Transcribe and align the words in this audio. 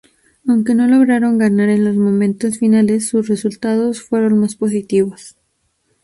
Aunque 0.47 0.73
no 0.73 0.87
lograron 0.87 1.37
ganar 1.37 1.69
en 1.69 1.85
los 1.85 1.95
momentos 1.95 2.57
finales, 2.57 3.07
sus 3.07 3.27
resultados 3.27 4.01
fueron 4.01 4.39
más 4.39 4.55
positivos. 4.55 5.35